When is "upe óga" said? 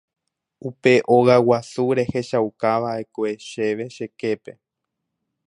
0.69-1.35